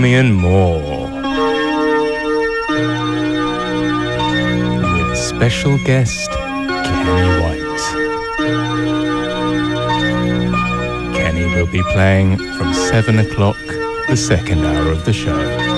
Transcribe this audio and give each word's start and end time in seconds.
listening 0.00 0.32
to 0.32 0.32
Bahamian 0.32 0.32
Moor. 0.32 1.10
With 5.08 5.18
special 5.18 5.78
guest 5.84 6.30
Kenny 6.30 7.42
White. 7.42 7.82
Kenny 11.14 11.44
will 11.54 11.66
be 11.66 11.82
playing 11.92 12.38
from 12.38 12.72
7 12.74 13.18
o'clock, 13.18 13.56
the 14.08 14.16
second 14.16 14.64
hour 14.64 14.90
of 14.90 15.04
the 15.04 15.12
show. 15.12 15.71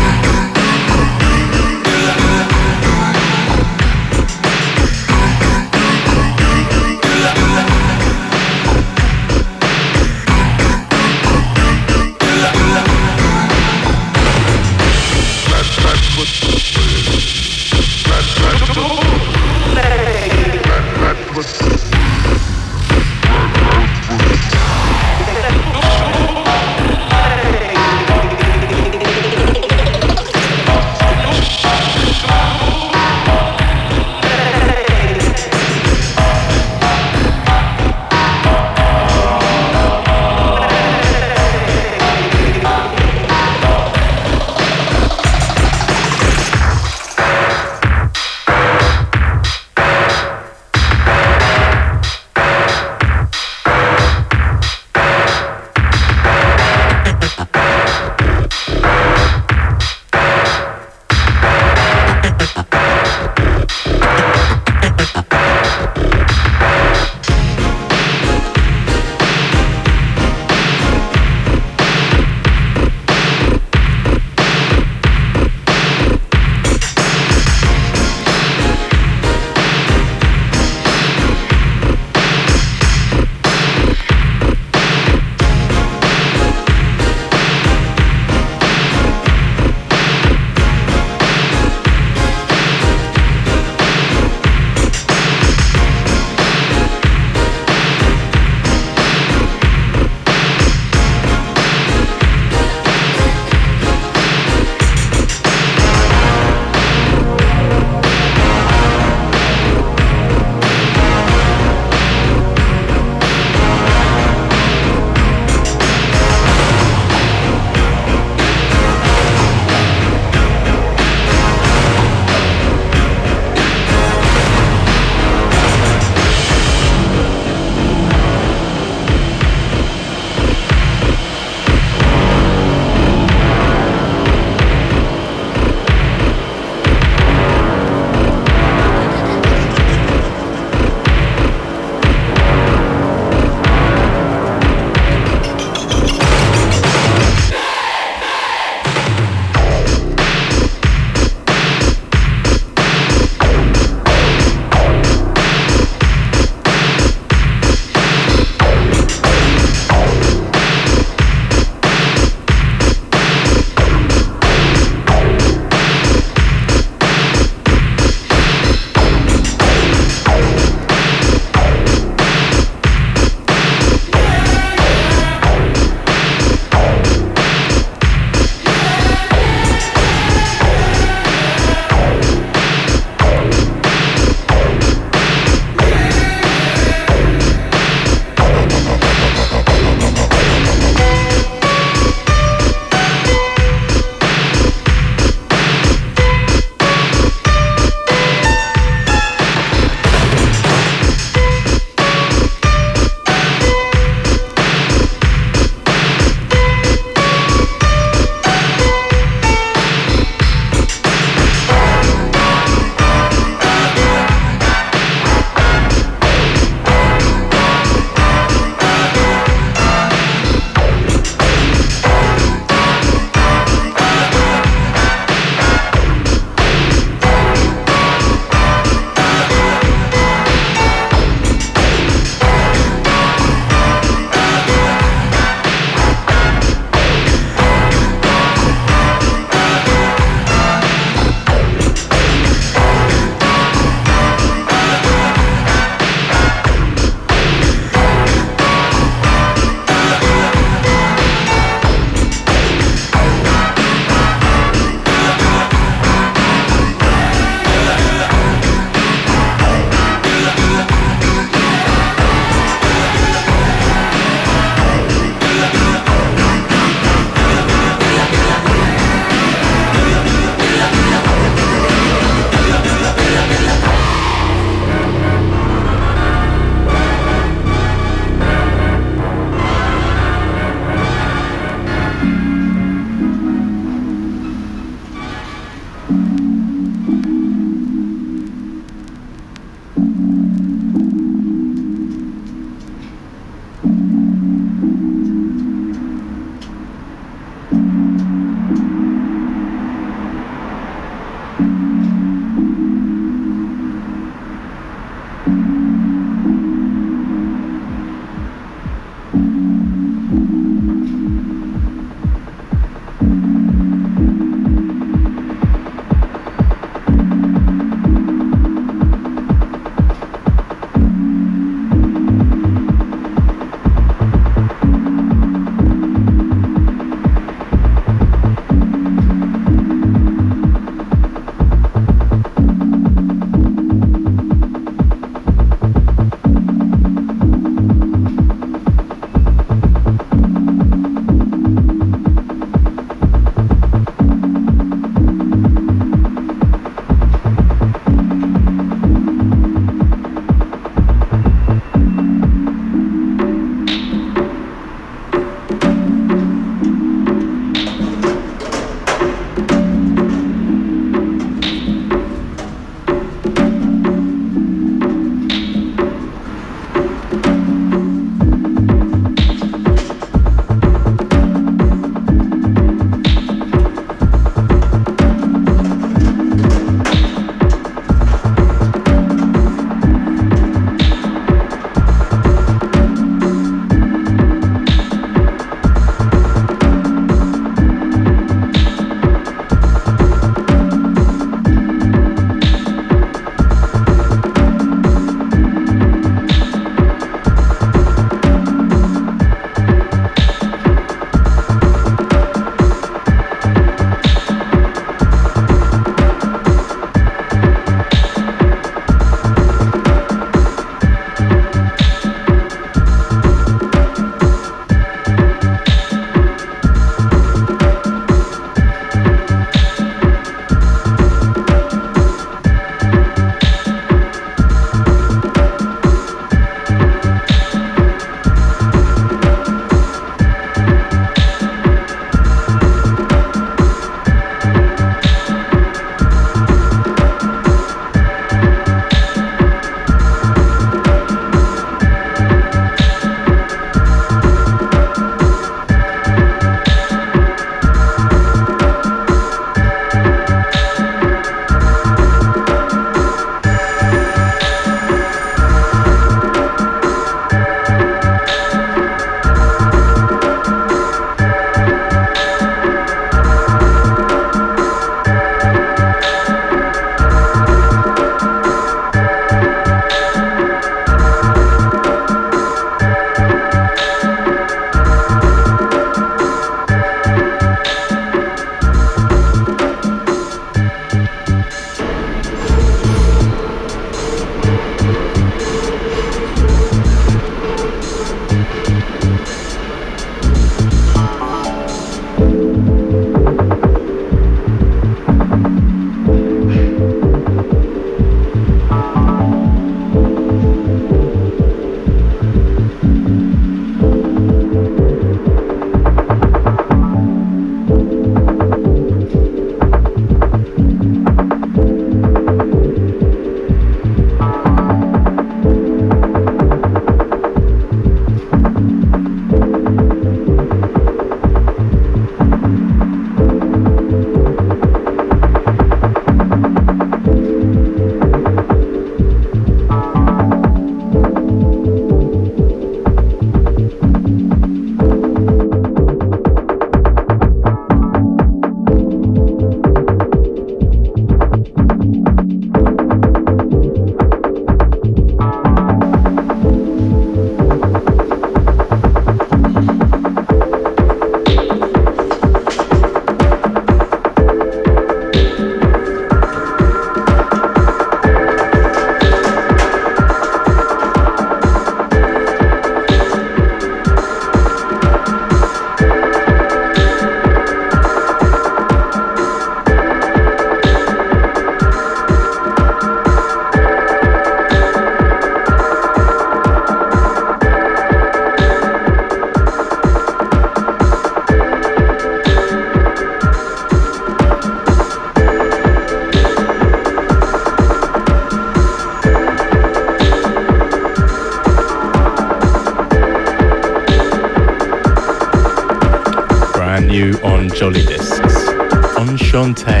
Jolly 597.81 598.05
Discs. 598.05 598.69
Enchanté. 599.17 600.00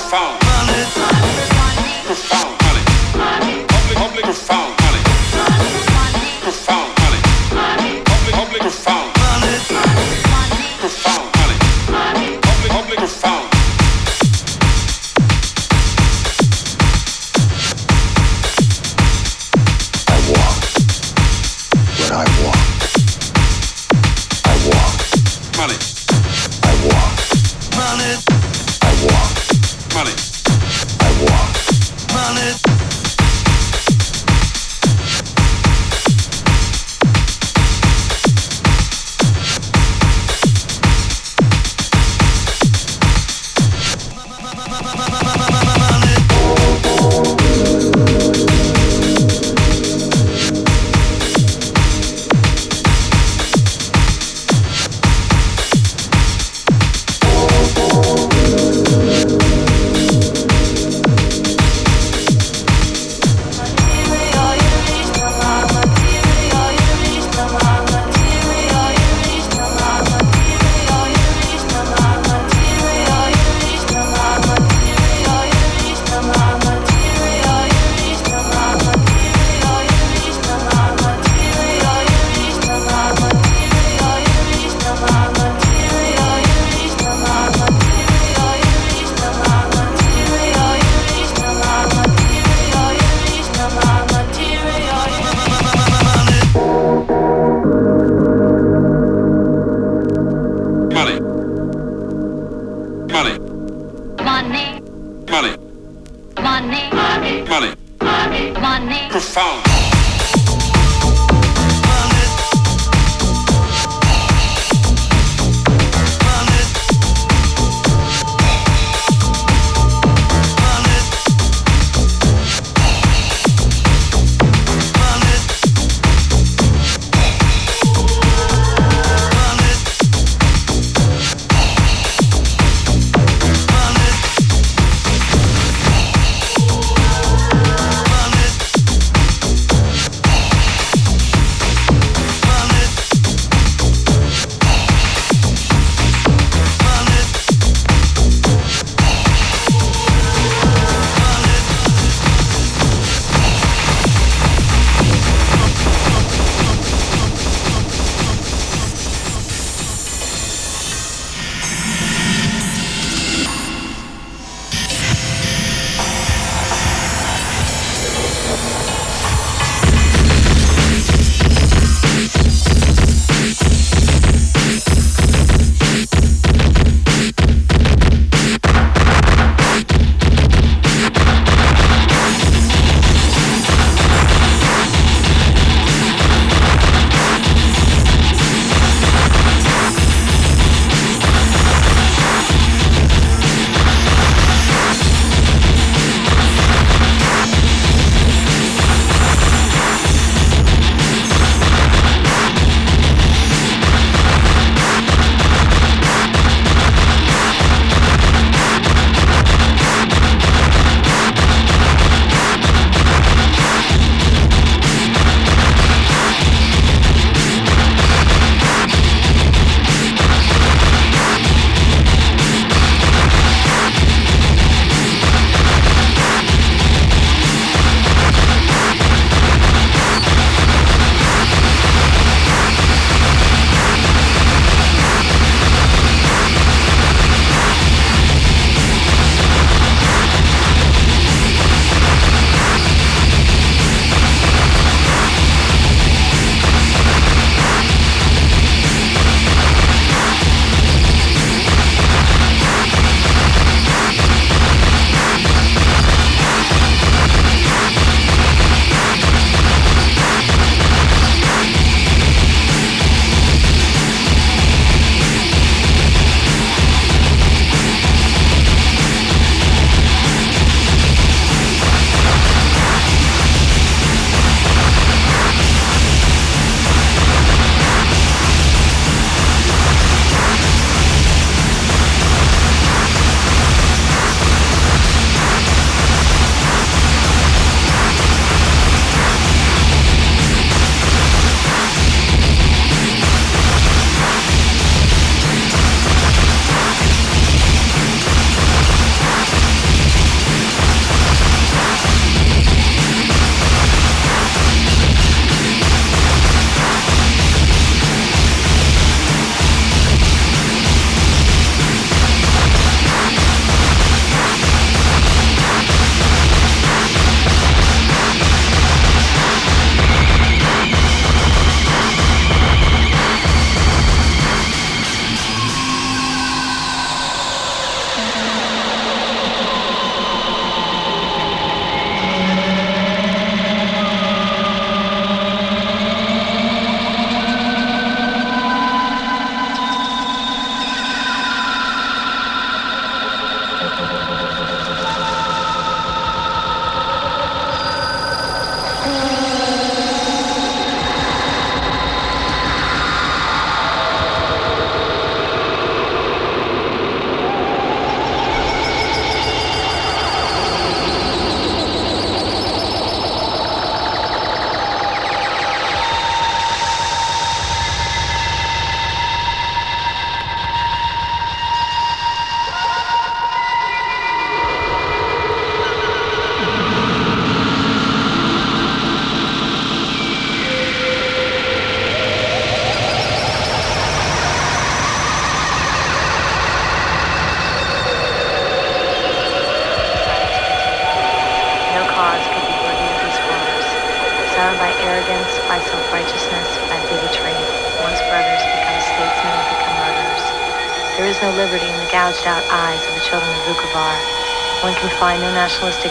profound. 0.00 0.40
Public, 3.68 3.96
public, 3.96 4.24
profound, 4.24 4.96
Public, 8.06 8.32
public, 8.34 8.60
profound. 10.80 11.19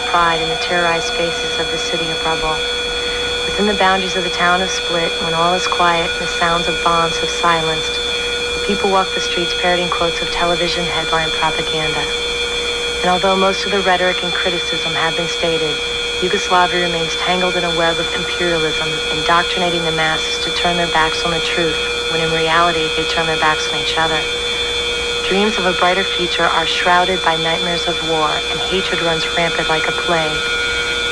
Pride 0.10 0.42
in 0.42 0.50
the 0.50 0.58
terrorized 0.58 1.14
spaces 1.14 1.60
of 1.62 1.70
the 1.70 1.78
city 1.78 2.10
of 2.10 2.18
rubble. 2.26 2.58
Within 3.46 3.70
the 3.70 3.78
boundaries 3.78 4.18
of 4.18 4.24
the 4.24 4.34
town 4.34 4.62
of 4.62 4.70
Split, 4.70 5.14
when 5.22 5.34
all 5.34 5.54
is 5.54 5.68
quiet 5.68 6.10
and 6.10 6.22
the 6.22 6.28
sounds 6.28 6.68
of 6.68 6.74
bombs 6.84 7.18
have 7.18 7.30
silenced, 7.30 7.94
the 7.94 8.64
people 8.66 8.90
walk 8.90 9.14
the 9.14 9.22
streets 9.22 9.54
parroting 9.62 9.90
quotes 9.90 10.22
of 10.22 10.32
television 10.32 10.84
headline 10.86 11.30
propaganda. 11.38 12.02
And 13.06 13.14
although 13.14 13.38
most 13.38 13.66
of 13.66 13.72
the 13.72 13.82
rhetoric 13.82 14.24
and 14.24 14.34
criticism 14.34 14.94
have 14.94 15.16
been 15.16 15.30
stated, 15.30 15.78
Yugoslavia 16.26 16.82
remains 16.90 17.16
tangled 17.18 17.56
in 17.56 17.64
a 17.64 17.78
web 17.78 18.00
of 18.00 18.10
imperialism, 18.18 18.90
indoctrinating 19.14 19.86
the 19.86 19.94
masses 19.94 20.44
to 20.44 20.52
turn 20.58 20.76
their 20.76 20.92
backs 20.92 21.24
on 21.24 21.32
the 21.32 21.40
truth, 21.42 21.78
when 22.12 22.20
in 22.20 22.32
reality 22.34 22.90
they 22.98 23.06
turn 23.06 23.28
their 23.28 23.40
backs 23.40 23.70
on 23.70 23.78
each 23.80 23.98
other. 23.98 24.39
Dreams 25.30 25.60
of 25.62 25.66
a 25.70 25.78
brighter 25.78 26.04
future 26.04 26.50
are 26.50 26.66
shrouded 26.66 27.22
by 27.22 27.38
nightmares 27.38 27.88
of 27.88 27.94
war, 28.10 28.42
and 28.50 28.60
hatred 28.60 29.00
runs 29.06 29.30
rampant 29.38 29.70
like 29.70 29.86
a 29.88 29.94
plague. 29.94 30.42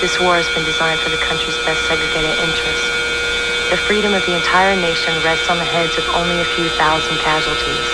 This 0.01 0.19
war 0.19 0.41
has 0.41 0.49
been 0.57 0.65
designed 0.65 0.99
for 1.05 1.13
the 1.13 1.21
country's 1.21 1.57
best 1.69 1.85
segregated 1.85 2.33
interests. 2.41 2.89
The 3.69 3.77
freedom 3.77 4.17
of 4.17 4.25
the 4.25 4.33
entire 4.33 4.75
nation 4.75 5.13
rests 5.21 5.49
on 5.53 5.61
the 5.61 5.69
heads 5.69 5.97
of 6.01 6.05
only 6.17 6.41
a 6.41 6.49
few 6.57 6.65
thousand 6.81 7.21
casualties. 7.21 7.87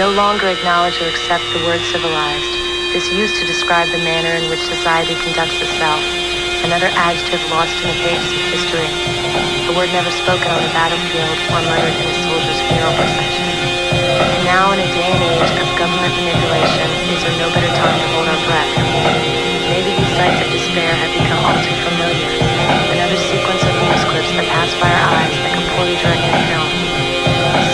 No 0.00 0.10
longer 0.16 0.48
acknowledge 0.48 1.00
or 1.04 1.08
accept 1.12 1.44
the 1.52 1.64
word 1.68 1.84
civilized 1.92 2.52
This 2.96 3.12
used 3.12 3.36
to 3.36 3.46
describe 3.46 3.92
the 3.92 4.00
manner 4.00 4.40
in 4.40 4.48
which 4.48 4.64
society 4.64 5.16
conducts 5.20 5.60
itself, 5.60 6.00
another 6.64 6.88
adjective 6.96 7.44
lost 7.52 7.76
in 7.84 7.92
the 7.92 8.00
pages 8.00 8.32
of 8.32 8.44
history, 8.56 8.88
a 9.68 9.72
word 9.76 9.92
never 9.92 10.10
spoken 10.10 10.48
on 10.48 10.62
the 10.64 10.72
battlefield 10.72 11.38
or 11.52 11.60
muttered 11.68 11.92
in 11.92 12.06
a 12.08 12.16
soldier's 12.24 12.62
funeral 12.72 12.96
procession. 12.96 13.55
Now 14.46 14.70
in 14.70 14.78
a 14.78 14.86
day 14.94 15.10
and 15.10 15.24
age 15.26 15.50
of 15.58 15.66
government 15.74 16.14
manipulation, 16.22 16.86
is 17.10 17.18
there 17.26 17.34
no 17.34 17.50
better 17.50 17.66
time 17.66 17.98
to 17.98 18.06
hold 18.14 18.30
our 18.30 18.40
breath? 18.46 18.72
Maybe 19.74 19.90
these 19.98 20.14
sights 20.14 20.38
of 20.38 20.48
despair 20.54 20.94
have 20.94 21.10
become 21.18 21.42
all 21.42 21.58
too 21.66 21.74
familiar, 21.82 22.30
another 22.94 23.18
sequence 23.26 23.58
of 23.66 23.74
news 23.74 24.06
clips 24.06 24.30
that 24.38 24.46
pass 24.46 24.70
by 24.78 24.86
our 24.86 25.06
eyes 25.18 25.34
like 25.42 25.58
a 25.58 25.66
poorly 25.74 25.98
directed 25.98 26.30
film. 26.46 26.70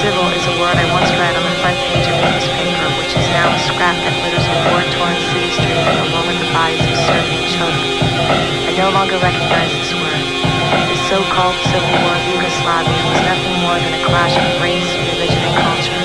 Civil 0.00 0.32
is 0.32 0.44
a 0.48 0.54
word 0.56 0.80
I 0.80 0.88
once 0.96 1.12
read 1.12 1.36
on 1.36 1.44
the 1.44 1.56
front 1.60 1.76
page 1.92 2.08
of 2.08 2.16
a 2.16 2.24
newspaper, 2.24 2.88
which 3.04 3.12
is 3.20 3.26
now 3.36 3.52
a 3.52 3.60
scrap 3.68 3.96
that 4.08 4.16
litters 4.24 4.48
a 4.48 4.56
war-torn 4.72 5.16
city 5.28 5.52
street 5.52 5.76
along 5.76 6.24
with 6.24 6.40
the 6.40 6.50
bodies 6.56 6.80
of 6.88 6.96
certain 7.04 7.40
children. 7.52 7.84
I 8.64 8.72
no 8.80 8.88
longer 8.96 9.20
recognize 9.20 9.76
this 9.76 9.92
word. 9.92 10.24
The 10.88 10.98
so-called 11.12 11.58
civil 11.68 11.92
war 12.00 12.16
of 12.16 12.24
Yugoslavia 12.32 12.96
was 13.12 13.20
nothing 13.28 13.54
more 13.60 13.76
than 13.76 13.92
a 13.92 14.02
clash 14.08 14.40
of 14.40 14.48
race, 14.64 14.88
religion, 15.12 15.44
and 15.44 15.56
culture, 15.60 16.01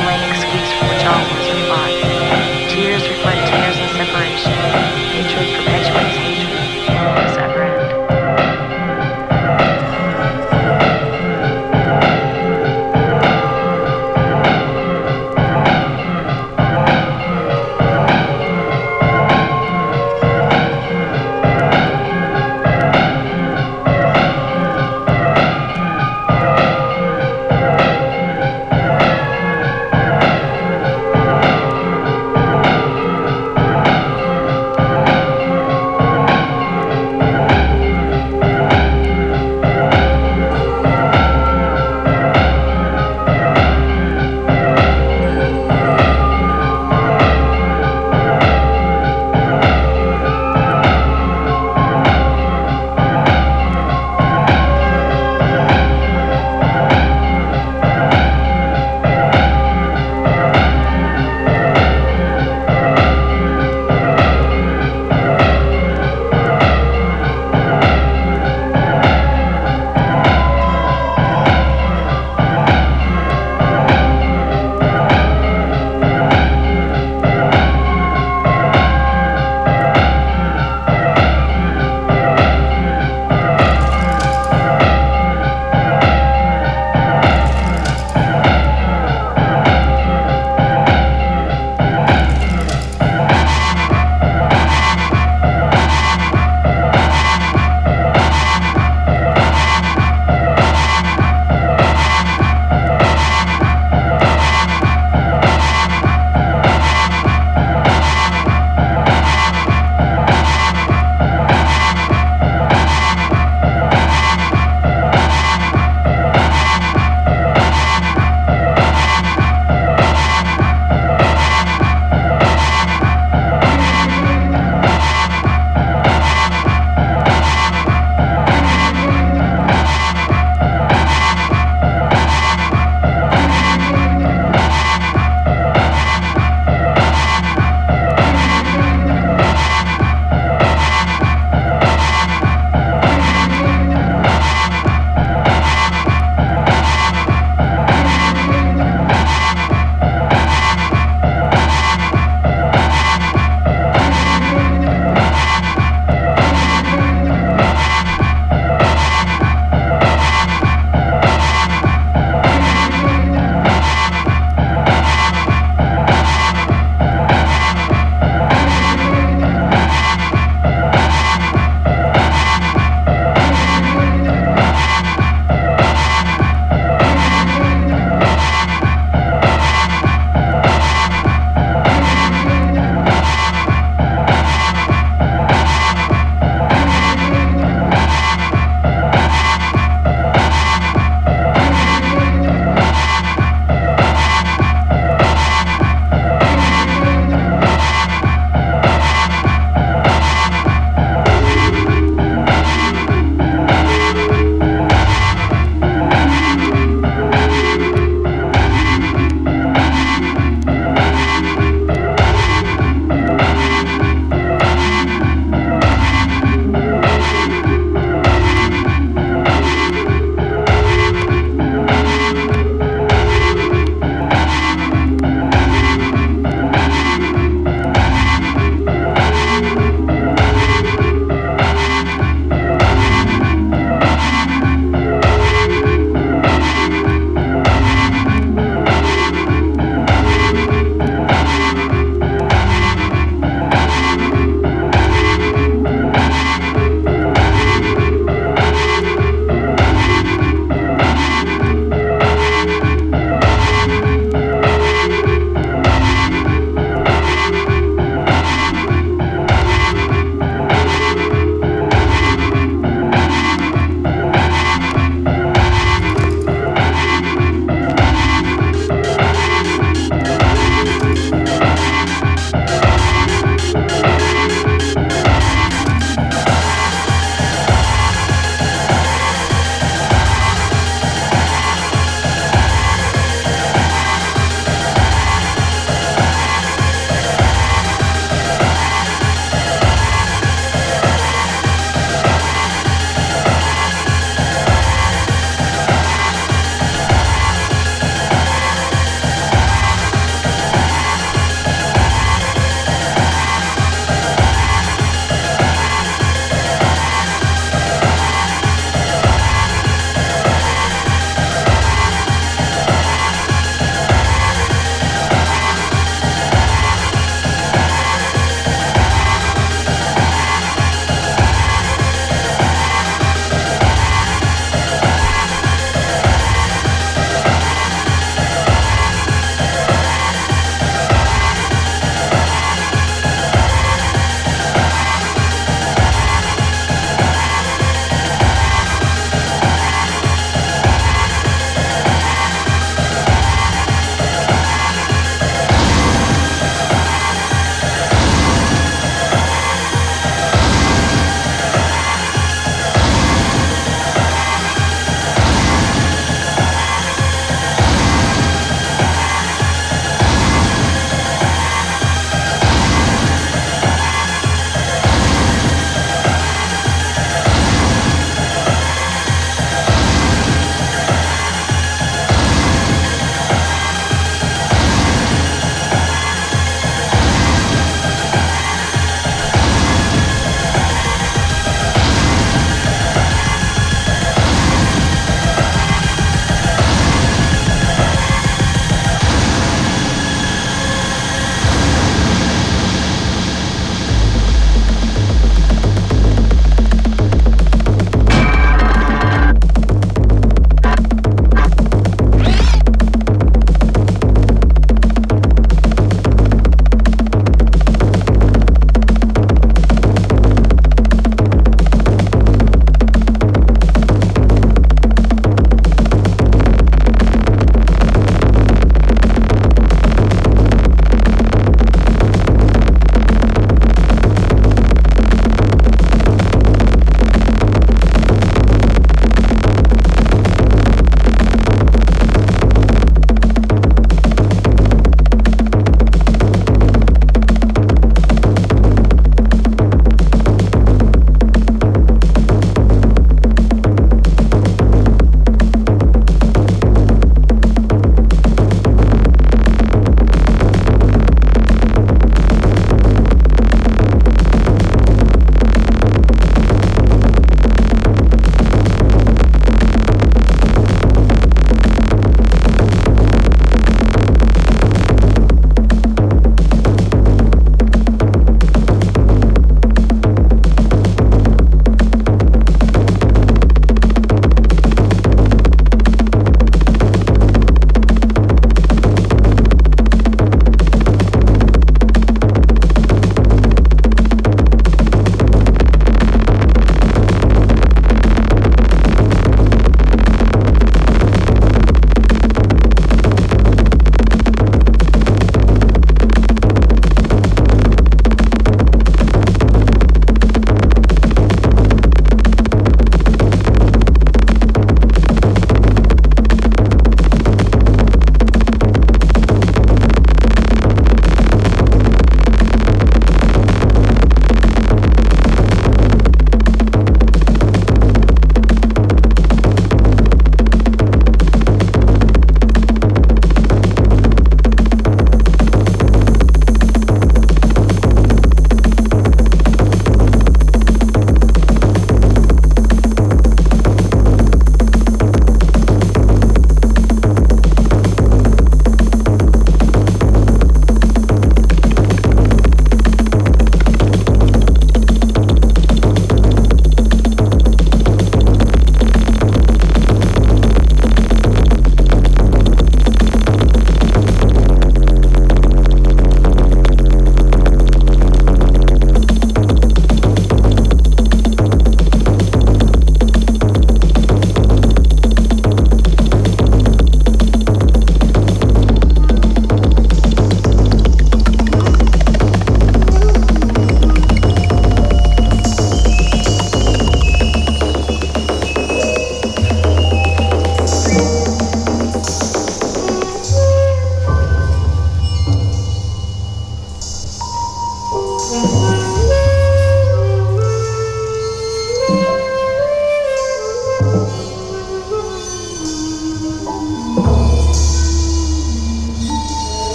same 0.00 0.22
excuse 0.24 0.72
for 0.72 0.88
which 0.88 1.04
all 1.04 1.41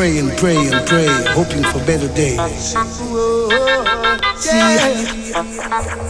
pray 0.00 0.16
and 0.18 0.32
pray 0.38 0.56
and 0.56 0.86
pray, 0.88 1.08
hoping 1.34 1.62
for 1.62 1.78
better 1.84 2.08
days. 2.14 2.40
See, 4.40 6.09